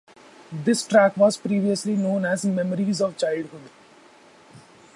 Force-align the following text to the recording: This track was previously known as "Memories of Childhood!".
This 0.51 0.81
track 0.87 1.15
was 1.15 1.37
previously 1.37 1.95
known 1.95 2.25
as 2.25 2.43
"Memories 2.43 3.01
of 3.01 3.17
Childhood!". 3.19 3.69